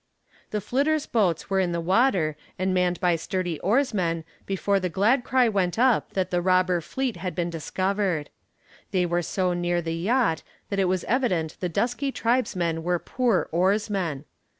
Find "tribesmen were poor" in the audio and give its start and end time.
12.11-13.47